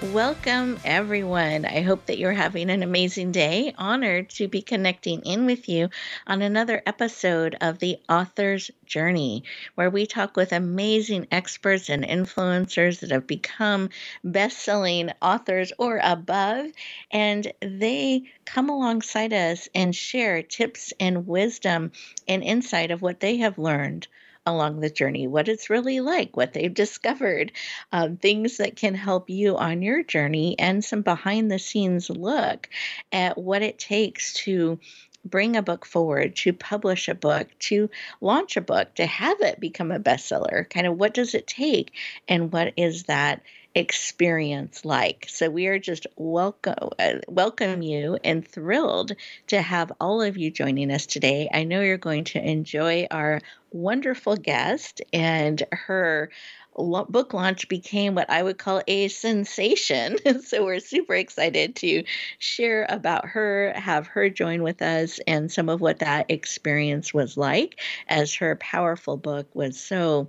[0.00, 1.64] Welcome, everyone.
[1.64, 3.74] I hope that you're having an amazing day.
[3.76, 5.88] Honored to be connecting in with you
[6.24, 9.42] on another episode of The Author's Journey,
[9.74, 13.88] where we talk with amazing experts and influencers that have become
[14.22, 16.66] best selling authors or above.
[17.10, 21.90] And they come alongside us and share tips and wisdom
[22.28, 24.06] and insight of what they have learned
[24.48, 27.52] along the journey, what it's really like, what they've discovered,
[27.92, 32.68] um, things that can help you on your journey, and some behind the scenes look
[33.12, 34.78] at what it takes to
[35.24, 37.90] bring a book forward, to publish a book, to
[38.20, 40.68] launch a book, to have it become a bestseller.
[40.68, 41.92] Kind of what does it take,
[42.26, 43.42] and what is that
[43.74, 45.26] experience like.
[45.28, 49.12] So we are just welcome uh, welcome you and thrilled
[49.48, 51.48] to have all of you joining us today.
[51.52, 56.30] I know you're going to enjoy our wonderful guest and her
[56.78, 60.16] book launch became what I would call a sensation.
[60.42, 62.04] so we're super excited to
[62.38, 67.36] share about her, have her join with us, and some of what that experience was
[67.36, 70.28] like as her powerful book was so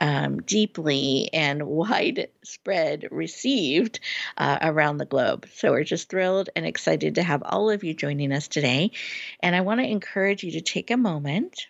[0.00, 4.00] um, deeply and widespread received
[4.38, 5.46] uh, around the globe.
[5.54, 8.92] So we're just thrilled and excited to have all of you joining us today.
[9.40, 11.66] And I want to encourage you to take a moment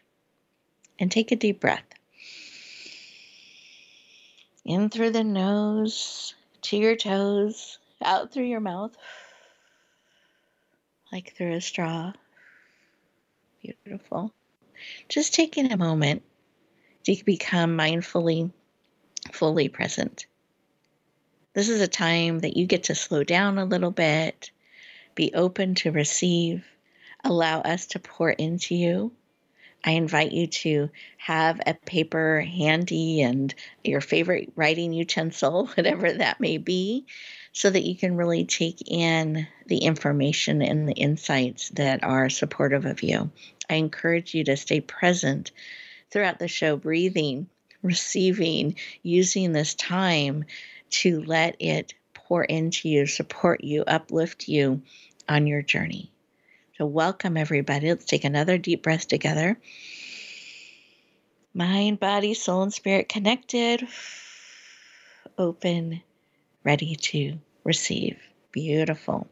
[0.99, 1.85] and take a deep breath.
[4.65, 8.95] In through the nose, to your toes, out through your mouth,
[11.11, 12.13] like through a straw.
[13.63, 14.33] Beautiful.
[15.09, 16.23] Just taking a moment
[17.05, 18.51] to become mindfully,
[19.33, 20.27] fully present.
[21.53, 24.51] This is a time that you get to slow down a little bit,
[25.15, 26.65] be open to receive,
[27.25, 29.13] allow us to pour into you.
[29.83, 36.39] I invite you to have a paper handy and your favorite writing utensil, whatever that
[36.39, 37.07] may be,
[37.53, 42.85] so that you can really take in the information and the insights that are supportive
[42.85, 43.31] of you.
[43.69, 45.51] I encourage you to stay present
[46.11, 47.49] throughout the show, breathing,
[47.83, 50.45] receiving, using this time
[50.91, 54.83] to let it pour into you, support you, uplift you
[55.29, 56.13] on your journey.
[56.79, 57.89] So, welcome everybody.
[57.89, 59.59] Let's take another deep breath together.
[61.53, 63.87] Mind, body, soul, and spirit connected,
[65.37, 66.01] open,
[66.65, 68.19] ready to receive.
[68.53, 69.29] Beautiful.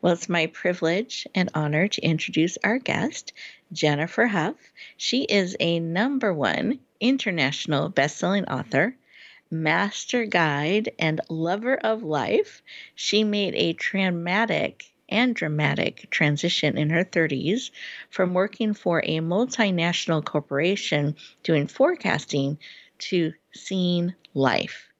[0.00, 3.32] Well, it's my privilege and honor to introduce our guest,
[3.72, 4.72] Jennifer Hough.
[4.96, 8.96] She is a number one international best-selling author,
[9.50, 12.62] master guide, and lover of life.
[12.94, 17.70] She made a traumatic and dramatic transition in her 30s
[18.10, 22.58] from working for a multinational corporation doing forecasting
[22.98, 24.91] to seeing life.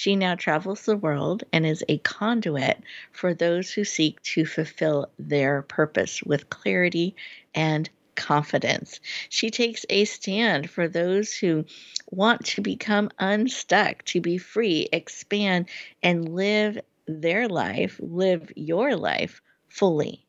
[0.00, 5.10] She now travels the world and is a conduit for those who seek to fulfill
[5.18, 7.16] their purpose with clarity
[7.52, 9.00] and confidence.
[9.28, 11.64] She takes a stand for those who
[12.12, 15.68] want to become unstuck, to be free, expand,
[16.00, 20.24] and live their life, live your life fully.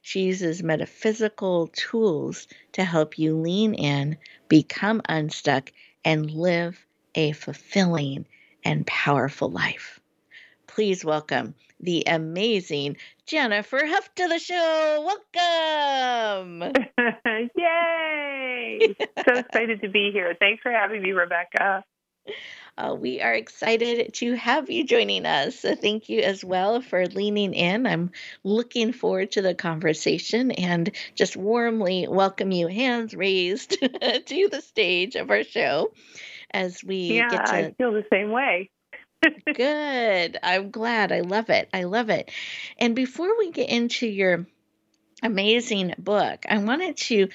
[0.00, 4.16] She uses metaphysical tools to help you lean in,
[4.48, 5.72] become unstuck,
[6.06, 8.24] and live a fulfilling
[8.64, 10.00] and powerful life.
[10.66, 12.96] Please welcome the amazing
[13.26, 15.18] Jennifer Hough to the show.
[15.34, 16.72] Welcome.
[17.56, 18.96] Yay!
[19.26, 20.36] so excited to be here.
[20.38, 21.84] Thanks for having me, Rebecca.
[22.76, 25.58] Uh, we are excited to have you joining us.
[25.58, 27.86] So thank you as well for leaning in.
[27.86, 28.12] I'm
[28.44, 35.16] looking forward to the conversation and just warmly welcome you, hands raised, to the stage
[35.16, 35.92] of our show
[36.52, 37.54] as we yeah, get to.
[37.54, 38.70] I feel the same way.
[39.54, 40.38] Good.
[40.42, 41.12] I'm glad.
[41.12, 41.68] I love it.
[41.72, 42.30] I love it.
[42.78, 44.46] And before we get into your
[45.22, 47.28] amazing book, I wanted to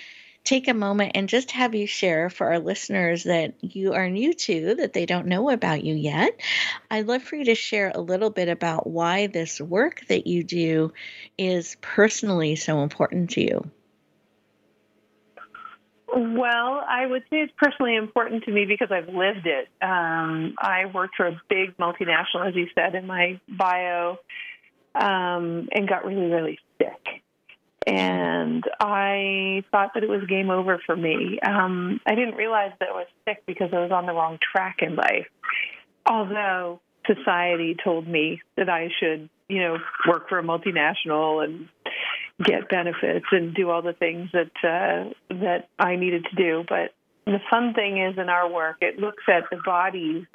[0.43, 4.33] take a moment and just have you share for our listeners that you are new
[4.33, 6.39] to, that they don't know about you yet.
[6.91, 10.43] I'd love for you to share a little bit about why this work that you
[10.43, 10.91] do
[11.37, 13.71] is personally so important to you.
[16.15, 19.67] Well, I would say it's personally important to me because I've lived it.
[19.81, 24.17] Um, I worked for a big multinational, as you said in my bio,
[24.93, 27.23] um, and got really, really sick.
[27.87, 31.39] and I thought that it was game over for me.
[31.39, 34.77] Um, I didn't realize that I was sick because I was on the wrong track
[34.81, 35.27] in life.
[36.05, 39.77] Although society told me that I should, you know,
[40.07, 41.67] work for a multinational and
[42.41, 46.63] get benefits and do all the things that uh, that I needed to do.
[46.67, 46.93] But
[47.25, 50.25] the fun thing is, in our work, it looks at the body's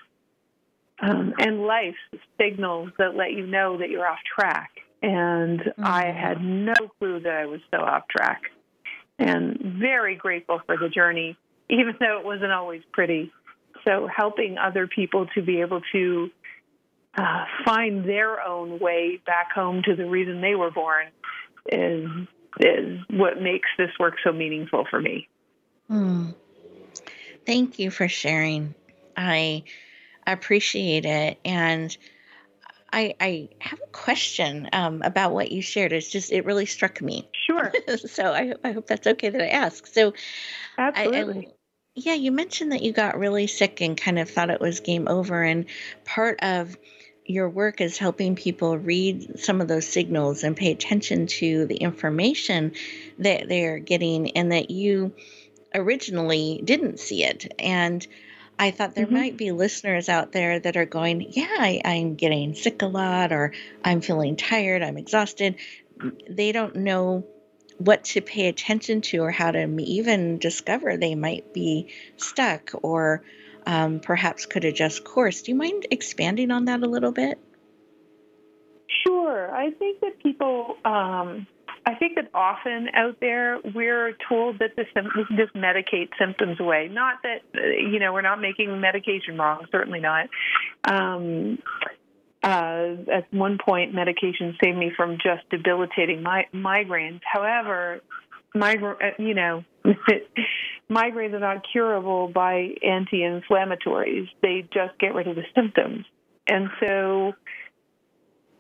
[1.00, 1.96] um, and life
[2.40, 4.70] signals that let you know that you're off track.
[5.02, 5.84] And mm-hmm.
[5.84, 8.42] I had no clue that I was so off track.
[9.18, 11.36] And very grateful for the journey,
[11.68, 13.32] even though it wasn't always pretty.
[13.84, 16.30] So, helping other people to be able to
[17.16, 21.06] uh, find their own way back home to the reason they were born
[21.72, 22.08] is
[22.60, 25.28] is what makes this work so meaningful for me.
[25.90, 26.34] Mm.
[27.46, 28.74] Thank you for sharing.
[29.16, 29.64] I
[30.26, 31.96] appreciate it, and
[32.92, 35.92] I, I have a question um, about what you shared.
[35.92, 37.28] It's just it really struck me.
[37.46, 37.72] Sure.
[37.96, 39.86] so I, I hope that's okay that I ask.
[39.86, 40.14] So,
[40.76, 41.46] absolutely.
[41.46, 41.52] I, I,
[41.94, 45.08] yeah, you mentioned that you got really sick and kind of thought it was game
[45.08, 45.66] over, and
[46.04, 46.76] part of
[47.28, 51.76] your work is helping people read some of those signals and pay attention to the
[51.76, 52.72] information
[53.19, 55.12] that they're getting and that you
[55.75, 57.54] originally didn't see it.
[57.58, 58.04] And
[58.58, 59.14] I thought there mm-hmm.
[59.14, 63.30] might be listeners out there that are going, Yeah, I, I'm getting sick a lot,
[63.30, 63.52] or
[63.84, 65.56] I'm feeling tired, I'm exhausted.
[66.28, 67.26] They don't know
[67.76, 73.22] what to pay attention to or how to even discover they might be stuck or
[73.68, 75.42] um, perhaps could adjust course.
[75.42, 77.38] Do you mind expanding on that a little bit?
[79.06, 79.54] Sure.
[79.54, 81.46] I think that people, um,
[81.84, 86.58] I think that often out there we're told that the we can just medicate symptoms
[86.58, 86.88] away.
[86.90, 89.66] Not that you know we're not making medication wrong.
[89.70, 90.28] Certainly not.
[90.84, 91.58] Um,
[92.42, 97.20] uh, at one point, medication saved me from just debilitating my, migraines.
[97.30, 98.00] However,
[98.56, 99.64] migra- uh, you know,
[100.90, 104.29] migraines are not curable by anti-inflammatories.
[104.43, 106.05] They just get rid of the symptoms.
[106.46, 107.32] And so,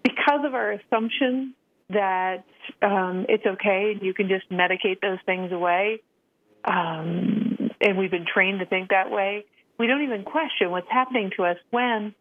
[0.02, 1.54] because of our assumption
[1.90, 2.44] that
[2.82, 6.02] um, it's okay and you can just medicate those things away,
[6.64, 9.44] um, and we've been trained to think that way,
[9.78, 12.14] we don't even question what's happening to us when,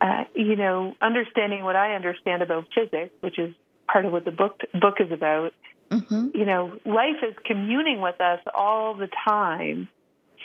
[0.00, 3.54] uh, you know, understanding what I understand about physics, which is
[3.90, 5.52] part of what the book book is about,
[5.90, 6.28] Mm-hmm.
[6.34, 9.88] You know, life is communing with us all the time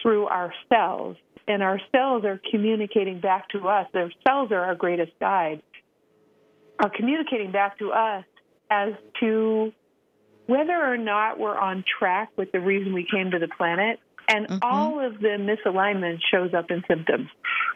[0.01, 1.17] through our cells,
[1.47, 3.87] and our cells are communicating back to us.
[3.93, 5.61] Their cells are our greatest guide,
[6.79, 8.23] are communicating back to us
[8.69, 9.73] as to
[10.47, 13.99] whether or not we're on track with the reason we came to the planet.
[14.29, 14.59] And mm-hmm.
[14.61, 17.27] all of the misalignment shows up in symptoms.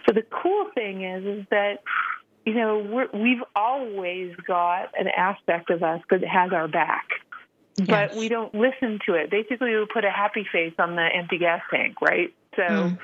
[0.08, 1.84] So the cool thing is, is that
[2.46, 7.06] you know we have always got an aspect of us that has our back
[7.86, 9.30] but we don't listen to it.
[9.30, 12.34] Basically, we put a happy face on the empty gas tank, right?
[12.56, 12.98] So, mm.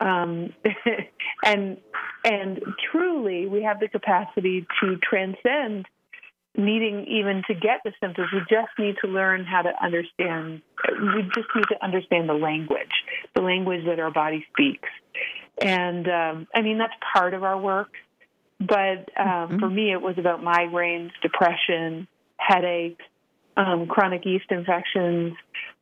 [0.00, 0.52] um,
[1.44, 1.78] and
[2.24, 5.86] and truly, we have the capacity to transcend
[6.56, 8.28] needing even to get the symptoms.
[8.32, 10.62] We just need to learn how to understand.
[10.88, 12.92] We just need to understand the language,
[13.34, 14.88] the language that our body speaks.
[15.60, 17.90] And um, I mean, that's part of our work.
[18.60, 19.58] But um, mm-hmm.
[19.58, 23.04] for me, it was about migraines, depression, headaches,
[23.56, 25.34] um, chronic yeast infections.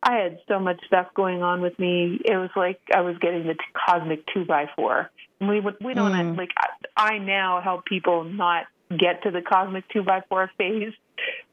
[0.02, 2.21] I had so much stuff going on with me.
[2.25, 3.56] It was like I was getting the
[3.87, 5.11] cosmic two by four.
[5.40, 6.37] And we would, we don't mm.
[6.37, 6.50] like
[6.97, 10.92] I, I now help people not get to the cosmic two by four phase,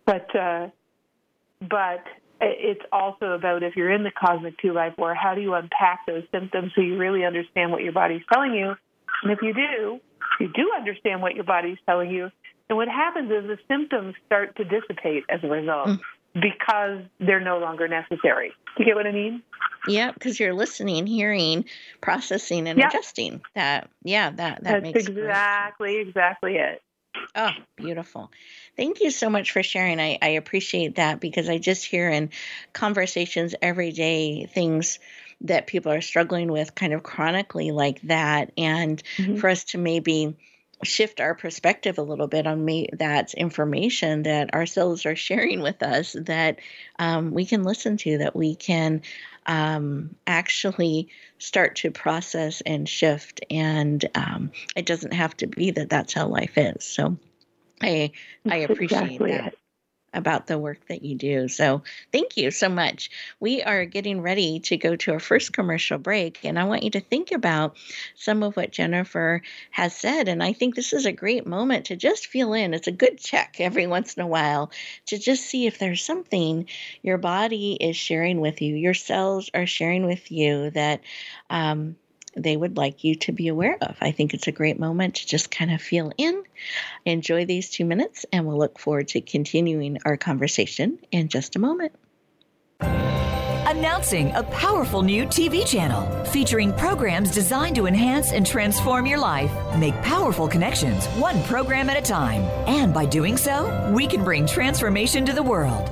[0.06, 0.70] but uh,
[1.62, 2.04] but
[2.40, 6.06] it's also about if you're in the cosmic two by four, how do you unpack
[6.06, 8.76] those symptoms so you really understand what your body's telling you?
[9.24, 10.00] And if you do,
[10.40, 12.30] you do understand what your body's telling you,
[12.70, 16.00] and what happens is the symptoms start to dissipate as a result mm.
[16.42, 18.54] Because they're no longer necessary.
[18.78, 19.42] You get what I mean?
[19.88, 21.66] Yeah, because you're listening, hearing,
[22.02, 23.42] processing, and adjusting.
[23.56, 26.82] That, yeah, that that That's makes exactly exactly it.
[27.36, 28.32] Oh, beautiful.
[28.76, 30.00] Thank you so much for sharing.
[30.00, 32.30] I, I appreciate that because I just hear in
[32.74, 35.00] conversations every day things
[35.42, 38.52] that people are struggling with kind of chronically like that.
[38.58, 39.38] And mm-hmm.
[39.38, 40.36] for us to maybe
[40.84, 45.62] shift our perspective a little bit on me that information that our cells are sharing
[45.62, 46.60] with us that
[47.00, 49.02] um, we can listen to that we can
[49.48, 53.42] um, actually start to process and shift.
[53.50, 56.84] And um, it doesn't have to be that that's how life is.
[56.84, 57.18] So
[57.82, 58.12] i
[58.50, 59.32] i appreciate exactly.
[59.32, 59.56] that
[60.18, 61.48] about the work that you do.
[61.48, 63.12] So thank you so much.
[63.40, 66.90] We are getting ready to go to our first commercial break, and I want you
[66.92, 67.78] to think about
[68.16, 70.28] some of what Jennifer has said.
[70.28, 72.74] And I think this is a great moment to just feel in.
[72.74, 74.72] It's a good check every once in a while
[75.06, 76.68] to just see if there's something
[77.04, 81.02] your body is sharing with you, your cells are sharing with you that
[81.50, 81.96] um,
[82.38, 83.96] they would like you to be aware of.
[84.02, 86.44] I think it's a great moment to just kind of feel in,
[87.06, 91.60] enjoy these two minutes, and we'll look forward to continuing our conversation in just a
[91.60, 91.94] moment.
[93.70, 99.52] Announcing a powerful new TV channel featuring programs designed to enhance and transform your life.
[99.78, 102.42] Make powerful connections, one program at a time.
[102.68, 105.92] And by doing so, we can bring transformation to the world.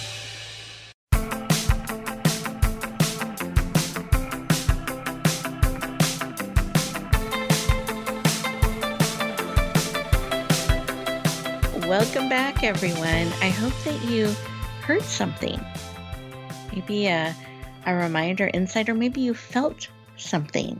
[12.63, 13.27] Everyone.
[13.41, 14.27] I hope that you
[14.83, 15.59] heard something.
[16.71, 17.35] Maybe a,
[17.87, 20.79] a reminder, insight, or maybe you felt something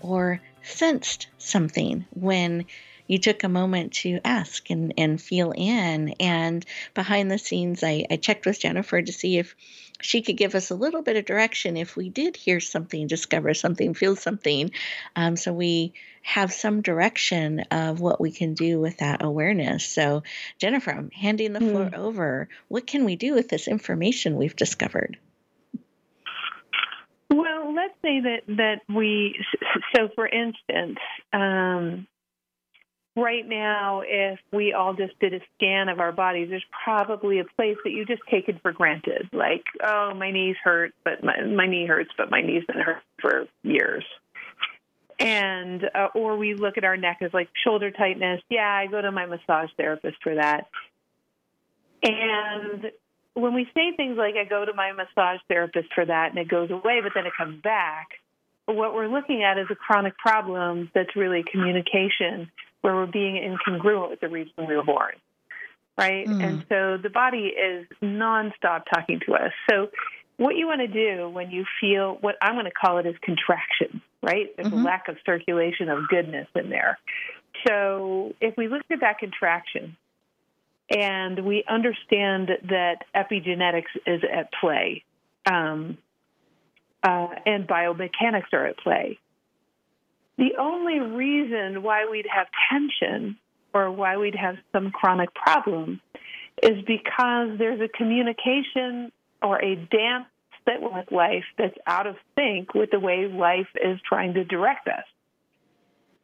[0.00, 2.66] or sensed something when
[3.06, 6.08] you took a moment to ask and, and feel in.
[6.18, 9.54] And behind the scenes, I, I checked with Jennifer to see if
[10.00, 13.54] she could give us a little bit of direction if we did hear something, discover
[13.54, 14.72] something, feel something.
[15.14, 19.86] Um, so we have some direction of what we can do with that awareness.
[19.86, 20.22] So,
[20.58, 21.94] Jennifer, I'm handing the floor mm.
[21.94, 22.48] over.
[22.68, 25.18] What can we do with this information we've discovered?
[27.30, 29.44] Well, let's say that that we.
[29.94, 30.98] So, for instance,
[31.32, 32.06] um,
[33.16, 37.44] right now, if we all just did a scan of our bodies, there's probably a
[37.56, 41.40] place that you just take it for granted, like, oh, my knees hurt, but my,
[41.42, 44.04] my knee hurts, but my knee's been hurt for years.
[45.20, 48.40] And uh, or we look at our neck as like shoulder tightness.
[48.48, 50.68] Yeah, I go to my massage therapist for that.
[52.02, 52.90] And
[53.34, 56.48] when we say things like I go to my massage therapist for that and it
[56.48, 58.08] goes away, but then it comes back,
[58.66, 62.50] what we're looking at is a chronic problem that's really communication
[62.80, 65.12] where we're being incongruent with the reason we were born.
[65.98, 66.26] Right?
[66.26, 66.42] Mm.
[66.42, 69.52] And so the body is nonstop talking to us.
[69.68, 69.90] So
[70.40, 73.14] what you want to do when you feel what I'm going to call it is
[73.20, 74.46] contraction, right?
[74.56, 74.80] There's mm-hmm.
[74.80, 76.98] a lack of circulation of goodness in there.
[77.68, 79.98] So if we look at that contraction
[80.88, 85.04] and we understand that epigenetics is at play
[85.44, 85.98] um,
[87.02, 89.18] uh, and biomechanics are at play,
[90.38, 93.36] the only reason why we'd have tension
[93.74, 96.00] or why we'd have some chronic problem
[96.62, 100.26] is because there's a communication or a dance
[100.66, 104.88] that with life that's out of sync with the way life is trying to direct
[104.88, 105.04] us.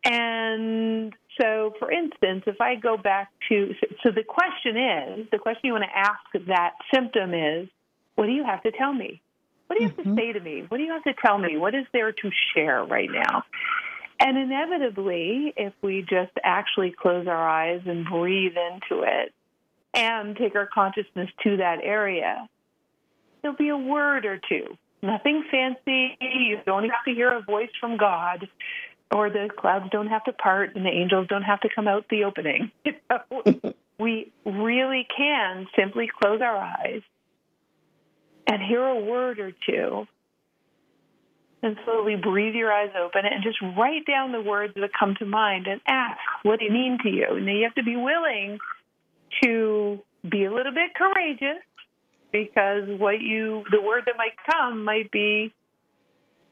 [0.04, 5.62] And so, for instance, if I go back to, so the question is, the question
[5.64, 7.68] you want to ask that symptom is,
[8.14, 9.20] what do you have to tell me?
[9.66, 10.14] What do you have mm-hmm.
[10.14, 10.64] to say to me?
[10.68, 11.56] What do you have to tell me?
[11.56, 13.42] What is there to share right now?
[14.20, 19.34] And inevitably, if we just actually close our eyes and breathe into it
[19.92, 22.48] and take our consciousness to that area,
[23.42, 24.76] there'll be a word or two.
[25.02, 26.16] Nothing fancy.
[26.20, 28.48] You don't have to hear a voice from God,
[29.12, 32.06] or the clouds don't have to part and the angels don't have to come out
[32.10, 32.70] the opening.
[33.98, 37.02] we really can simply close our eyes
[38.46, 40.06] and hear a word or two
[41.62, 45.24] and slowly breathe your eyes open and just write down the words that come to
[45.24, 47.26] mind and ask, what do you mean to you?
[47.30, 48.58] And you have to be willing
[49.42, 51.62] to be a little bit courageous
[52.32, 55.52] because what you, the word that might come might be,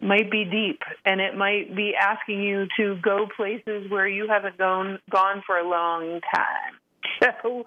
[0.01, 4.59] might be deep and it might be asking you to go places where you haven't
[4.59, 6.75] gone, gone for a long time.
[7.43, 7.67] So,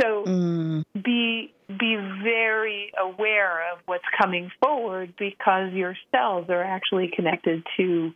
[0.00, 0.84] so mm.
[1.02, 8.12] be be very aware of what's coming forward because your cells are actually connected to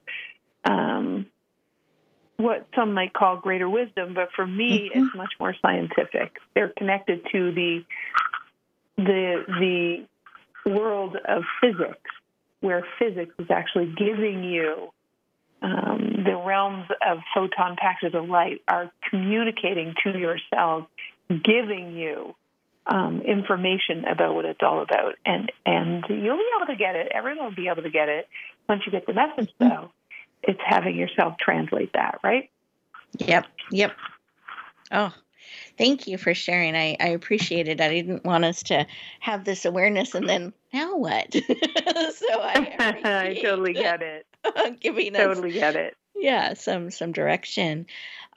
[0.65, 1.27] um,
[2.37, 5.07] what some might call greater wisdom, but for me, mm-hmm.
[5.07, 6.37] it's much more scientific.
[6.55, 7.85] They're connected to the
[8.97, 10.07] the
[10.65, 12.11] the world of physics,
[12.61, 14.91] where physics is actually giving you
[15.63, 20.85] um, the realms of photon packages of light are communicating to your cells,
[21.29, 22.35] giving you
[22.87, 27.09] um, information about what it's all about, and and you'll be able to get it.
[27.13, 28.29] Everyone will be able to get it
[28.69, 29.53] once you get the message.
[29.61, 29.69] Mm-hmm.
[29.69, 29.91] Though,
[30.43, 32.51] it's having yourself translate that, right?
[33.19, 33.47] Yep.
[33.71, 33.93] Yep.
[34.93, 35.13] Oh,
[35.79, 36.75] Thank you for sharing.
[36.75, 37.81] I, I appreciate it.
[37.81, 38.87] I didn't want us to
[39.21, 41.33] have this awareness and then now what?
[41.33, 44.27] so I, I totally get it.
[44.81, 45.97] giving totally get it.
[46.19, 47.87] Yeah, some some direction,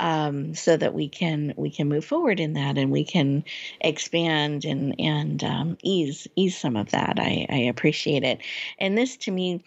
[0.02, 3.46] um, so that we can we can move forward in that and we can
[3.80, 7.20] expand and and um, ease ease some of that.
[7.20, 8.42] I, I appreciate it,
[8.80, 9.64] and this to me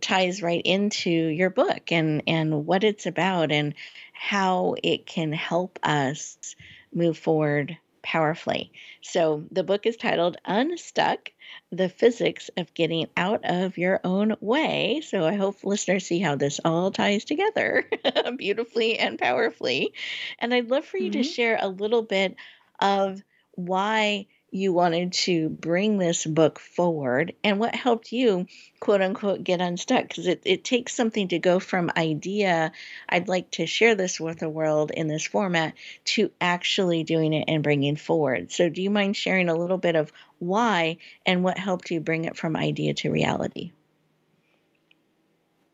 [0.00, 3.74] ties right into your book and and what it's about and
[4.12, 6.56] how it can help us
[6.96, 8.72] move forward powerfully.
[9.02, 11.32] So the book is titled Unstuck
[11.72, 15.02] The Physics of Getting Out of Your Own Way.
[15.04, 17.88] So I hope listeners see how this all ties together
[18.36, 19.92] beautifully and powerfully.
[20.38, 21.22] And I'd love for you mm-hmm.
[21.22, 22.36] to share a little bit
[22.80, 23.22] of
[23.52, 24.26] why
[24.56, 28.46] you wanted to bring this book forward and what helped you
[28.80, 30.08] quote unquote get unstuck?
[30.08, 32.72] Because it, it takes something to go from idea
[33.08, 37.44] i'd like to share this with the world in this format to actually doing it
[37.48, 38.52] and bringing forward.
[38.52, 42.24] So do you mind sharing a little bit of why and what helped you bring
[42.24, 43.72] it from idea to reality?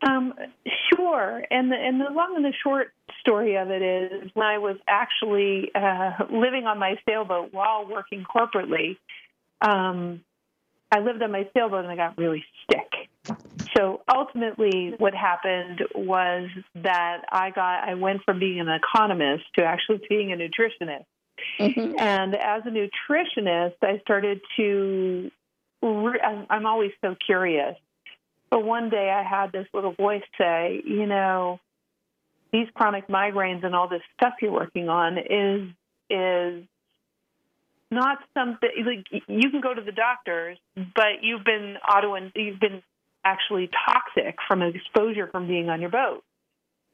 [0.04, 0.34] Um,
[1.12, 1.44] sure.
[1.50, 4.76] And the, and the long and the short story of it is when I was
[4.88, 8.96] actually uh, living on my sailboat while working corporately,
[9.60, 10.22] um,
[10.90, 13.36] I lived on my sailboat and I got really sick.
[13.76, 19.64] So ultimately, what happened was that I got I went from being an economist to
[19.64, 21.06] actually being a nutritionist.
[21.58, 21.98] Mm-hmm.
[21.98, 25.30] And as a nutritionist, I started to.
[25.82, 27.76] I'm always so curious
[28.52, 31.58] but one day I had this little voice say, you know,
[32.52, 35.70] these chronic migraines and all this stuff you're working on is
[36.10, 36.62] is
[37.90, 42.60] not something like you can go to the doctors, but you've been auto and you've
[42.60, 42.82] been
[43.24, 46.22] actually toxic from exposure from being on your boat.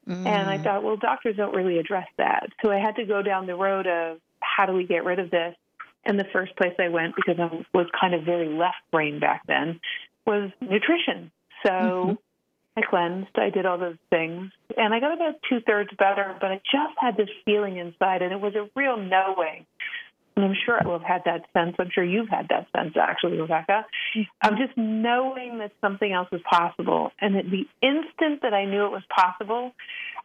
[0.08, 0.26] Mm.
[0.26, 0.62] And I mm.
[0.62, 2.50] thought, well, doctors don't really address that.
[2.64, 5.32] So I had to go down the road of how do we get rid of
[5.32, 5.56] this?
[6.04, 9.42] And the first place I went, because I was kind of very left brain back
[9.48, 9.80] then,
[10.24, 11.32] was nutrition.
[11.64, 12.12] So mm-hmm.
[12.76, 16.50] I cleansed, I did all those things, and I got about two thirds better, but
[16.50, 19.66] I just had this feeling inside, and it was a real knowing.
[20.36, 21.74] And I'm sure I will have had that sense.
[21.80, 23.84] I'm sure you've had that sense, actually, Rebecca.
[24.40, 27.10] I'm just knowing that something else is possible.
[27.20, 29.72] And at the instant that I knew it was possible,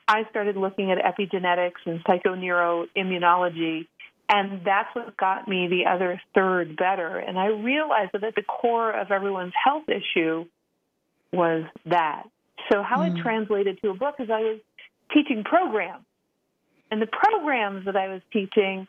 [0.07, 3.87] I started looking at epigenetics and psychoneuroimmunology
[4.29, 7.17] and that's what got me the other third better.
[7.17, 10.45] And I realized that at the core of everyone's health issue
[11.33, 12.23] was that.
[12.71, 13.17] So how mm.
[13.17, 14.59] it translated to a book is I was
[15.13, 16.05] teaching programs.
[16.91, 18.87] And the programs that I was teaching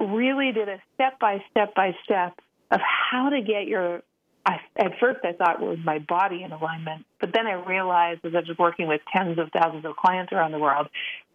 [0.00, 2.34] really did a step by step by step
[2.70, 4.02] of how to get your
[4.44, 8.24] I, at first I thought it was my body in alignment, but then I realized
[8.24, 10.88] as I was working with tens of thousands of clients around the world,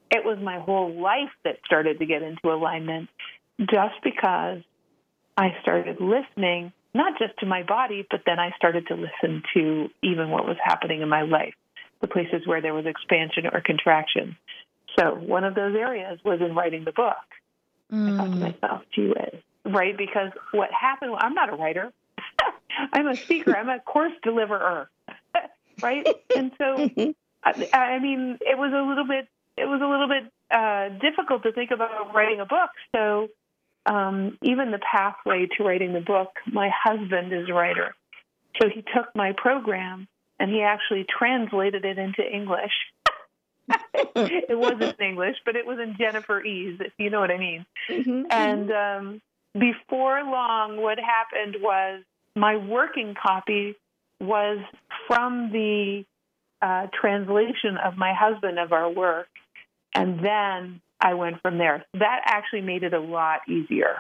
[0.10, 3.10] it was my whole life that started to get into alignment
[3.60, 4.60] just because
[5.38, 9.89] I started listening not just to my body, but then I started to listen to
[10.04, 11.54] even what was happening in my life,
[12.01, 14.36] the places where there was expansion or contraction.
[14.99, 17.15] So one of those areas was in writing the book.
[17.91, 18.13] Mm.
[18.13, 18.39] I thought to mm.
[18.39, 19.97] myself, gee whiz, right?
[19.97, 21.91] Because what happened, I'm not a writer.
[22.93, 23.56] I'm a speaker.
[23.56, 24.89] I'm a course deliverer,
[25.82, 26.08] right?
[26.36, 26.89] And so,
[27.43, 29.27] I, I mean, it was a little bit,
[29.58, 32.69] it was a little bit uh, difficult to think about writing a book.
[32.93, 33.30] So
[33.86, 37.96] um, even the pathway to writing the book, my husband is a writer.
[38.62, 40.08] So he took my program
[40.39, 42.74] and he actually translated it into English.
[43.94, 47.65] it wasn't in English, but it was in Jenniferese, if you know what I mean.
[47.89, 48.24] Mm-hmm.
[48.30, 49.22] And um,
[49.54, 52.04] before long, what happened was
[52.36, 53.76] my working copy
[54.20, 54.60] was
[55.08, 56.06] from the
[56.62, 59.28] uh, translation of my husband of our work.
[59.94, 61.86] And then I went from there.
[61.94, 63.98] That actually made it a lot easier.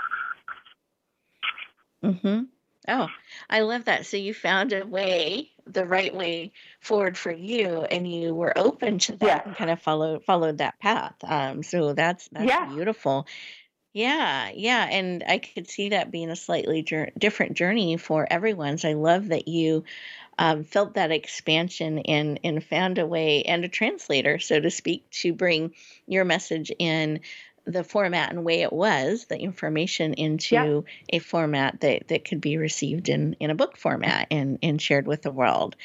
[2.03, 2.47] Mhm.
[2.87, 3.07] Oh,
[3.49, 4.05] I love that.
[4.05, 8.97] So you found a way, the right way forward for you, and you were open
[8.99, 9.41] to that yeah.
[9.45, 11.15] and kind of followed followed that path.
[11.23, 12.65] Um, so that's that's yeah.
[12.65, 13.27] beautiful.
[13.93, 16.81] Yeah, yeah, and I could see that being a slightly
[17.17, 18.77] different journey for everyone.
[18.77, 19.83] So I love that you
[20.39, 25.09] um, felt that expansion and and found a way and a translator, so to speak,
[25.11, 25.73] to bring
[26.07, 27.19] your message in
[27.65, 30.81] the format and way it was, the information into yeah.
[31.09, 35.07] a format that, that could be received in, in a book format and, and shared
[35.07, 35.75] with the world.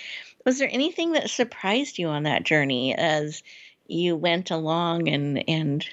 [0.45, 3.43] Was there anything that surprised you on that journey as
[3.87, 5.87] you went along and and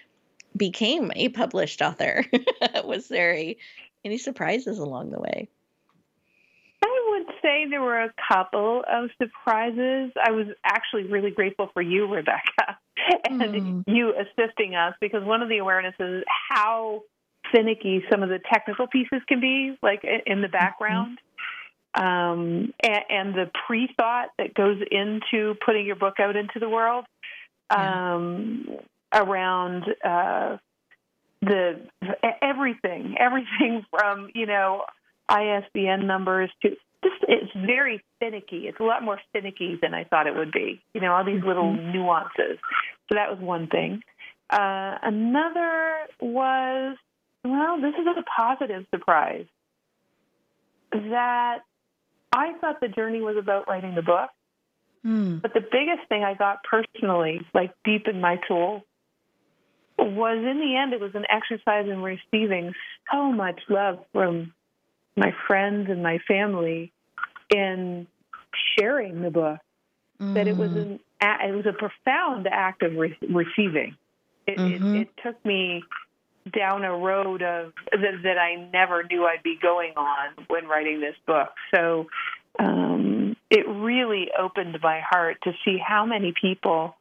[0.55, 2.25] became a published author?
[2.85, 3.57] was there a,
[4.05, 5.49] any surprises along the way?
[7.43, 10.11] Say there were a couple of surprises.
[10.21, 12.77] I was actually really grateful for you, Rebecca,
[13.29, 13.83] and mm.
[13.87, 17.03] you assisting us because one of the awarenesses is how
[17.53, 21.19] finicky some of the technical pieces can be, like in the background.
[21.95, 26.67] Um, and, and, the pre thought that goes into putting your book out into the
[26.67, 27.05] world
[27.69, 29.21] um, yeah.
[29.21, 30.57] around uh,
[31.43, 31.81] the
[32.41, 34.85] everything, everything from you know
[35.29, 38.67] ISBN numbers to just it's very finicky.
[38.67, 40.81] It's a lot more finicky than I thought it would be.
[40.93, 41.91] You know, all these little mm-hmm.
[41.93, 42.57] nuances.
[43.09, 44.01] So that was one thing.
[44.49, 46.97] Uh, another was
[47.43, 49.45] well, this is a positive surprise
[50.91, 51.59] that
[52.31, 54.29] I thought the journey was about writing the book.
[55.05, 55.41] Mm.
[55.41, 58.83] But the biggest thing I got personally, like deep in my soul,
[59.97, 62.73] was in the end, it was an exercise in receiving
[63.11, 64.53] so much love from
[65.15, 66.91] my friends and my family
[67.49, 68.07] in
[68.77, 69.59] sharing the book.
[70.21, 70.35] Mm.
[70.35, 70.81] That it was mm.
[70.81, 73.95] an it was a profound act of re- receiving.
[74.45, 74.95] It, mm-hmm.
[74.95, 75.83] it, it, took me
[76.51, 80.99] down a road of that, that, I never knew I'd be going on when writing
[80.99, 81.53] this book.
[81.73, 82.07] So
[82.59, 86.95] um, it really opened my heart to see how many people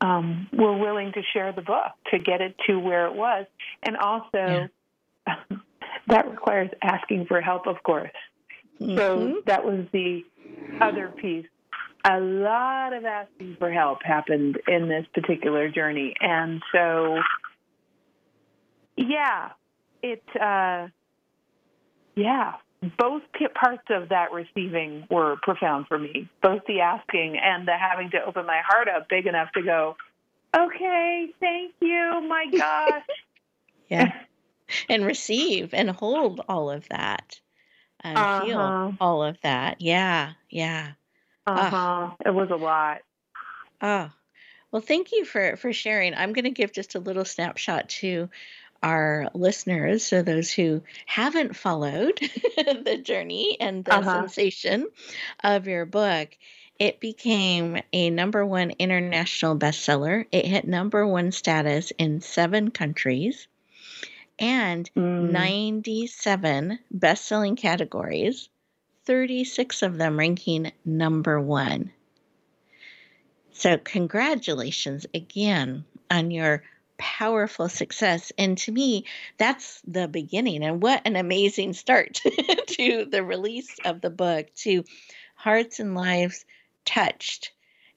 [0.00, 3.46] um, were willing to share the book to get it to where it was.
[3.82, 4.66] And also, yeah.
[6.08, 8.10] That requires asking for help, of course.
[8.80, 8.96] Mm-hmm.
[8.96, 10.24] So that was the
[10.80, 11.46] other piece.
[12.04, 16.14] A lot of asking for help happened in this particular journey.
[16.20, 17.18] And so,
[18.96, 19.50] yeah,
[20.02, 20.88] it, uh,
[22.14, 22.54] yeah,
[22.98, 23.22] both
[23.54, 28.18] parts of that receiving were profound for me, both the asking and the having to
[28.24, 29.96] open my heart up big enough to go,
[30.56, 33.02] okay, thank you, my gosh.
[33.88, 34.12] yeah.
[34.88, 37.40] And receive and hold all of that
[38.00, 38.44] and uh-huh.
[38.44, 39.80] feel all of that.
[39.80, 40.32] Yeah.
[40.50, 40.92] Yeah.
[41.46, 42.10] Uh huh.
[42.24, 42.98] It was a lot.
[43.80, 44.10] Oh,
[44.70, 46.14] well, thank you for for sharing.
[46.14, 48.28] I'm going to give just a little snapshot to
[48.82, 52.18] our listeners, so those who haven't followed
[52.56, 54.20] the journey and the uh-huh.
[54.20, 54.88] sensation
[55.42, 56.36] of your book,
[56.78, 60.26] it became a number one international bestseller.
[60.30, 63.48] It hit number one status in seven countries
[64.38, 65.30] and mm.
[65.30, 68.48] 97 best selling categories,
[69.04, 71.92] 36 of them ranking number one.
[73.52, 76.62] So, congratulations again on your
[76.98, 78.32] powerful success.
[78.36, 79.04] And to me,
[79.38, 80.62] that's the beginning.
[80.62, 82.14] And what an amazing start
[82.66, 84.84] to the release of the book, to
[85.34, 86.44] hearts and lives
[86.84, 87.52] touched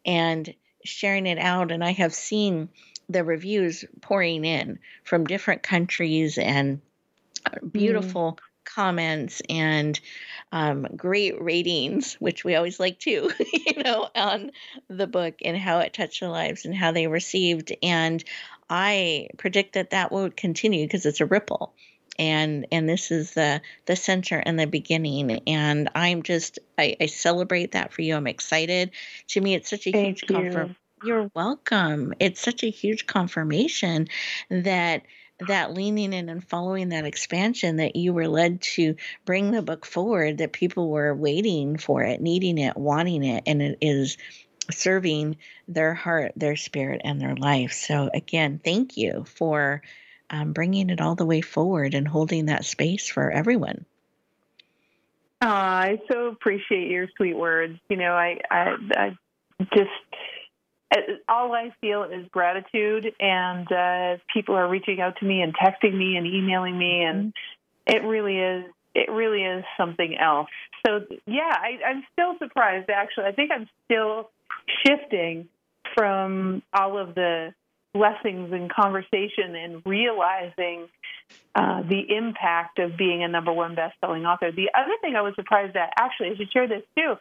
[0.06, 0.54] and
[0.86, 1.72] sharing it out.
[1.72, 2.70] And I have seen
[3.10, 6.82] the reviews pouring in from different countries and
[7.46, 7.72] uh, mm.
[7.72, 8.40] beautiful mm.
[8.66, 10.00] comments and
[10.52, 14.52] um, great ratings, which we always like too, you know, on
[14.90, 17.74] the book and how it touched their lives and how they received.
[17.82, 18.24] And
[18.70, 21.74] I predict that that will continue because it's a ripple.
[22.20, 25.42] And and this is the the center and the beginning.
[25.48, 28.16] And I'm just I, I celebrate that for you.
[28.16, 28.92] I'm excited.
[29.30, 30.76] To me, it's such a Thank huge comfort.
[31.04, 32.14] You're welcome.
[32.20, 34.08] It's such a huge confirmation
[34.50, 35.04] that
[35.48, 39.88] that leaning in and following that expansion that you were led to bring the book
[39.88, 44.18] forward that people were waiting for it needing it wanting it and it is
[44.70, 45.38] serving
[45.68, 47.74] their heart, their spirit, and their life.
[47.74, 49.82] So, again, thank you for
[50.30, 53.86] um, bringing it all the way forward and holding that space for everyone.
[55.42, 57.80] Uh, I so appreciate your sweet words.
[57.90, 59.18] You know, I, I, I
[59.76, 59.90] just
[61.30, 65.98] all I feel is gratitude, and uh, people are reaching out to me and texting
[65.98, 67.96] me and emailing me, and mm-hmm.
[67.96, 70.50] it really is it really is something else.
[70.86, 72.90] So yeah, I, I'm still surprised.
[72.90, 74.30] Actually, I think I'm still
[74.86, 75.48] shifting
[75.96, 77.54] from all of the
[77.94, 80.88] blessings and conversation and realizing
[81.56, 84.52] uh, the impact of being a number one best-selling author.
[84.52, 87.16] The other thing I was surprised at, actually, I should share this too,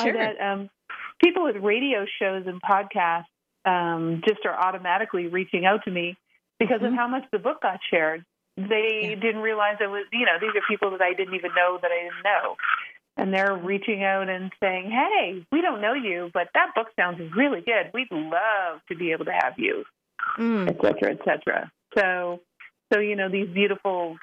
[0.00, 0.12] sure.
[0.12, 0.70] that um,
[1.22, 3.24] people with radio shows and podcasts
[3.64, 6.16] um, just are automatically reaching out to me
[6.58, 6.86] because mm-hmm.
[6.86, 8.24] of how much the book got shared.
[8.56, 9.14] They yeah.
[9.14, 11.90] didn't realize it was, you know, these are people that I didn't even know that
[11.90, 12.56] I didn't know
[13.16, 17.20] and they're reaching out and saying, "Hey, we don't know you, but that book sounds
[17.36, 17.90] really good.
[17.92, 19.84] We'd love to be able to have you,
[20.38, 20.68] mm.
[20.68, 22.40] et cetera, et cetera." So,
[22.92, 24.16] so you know these beautiful,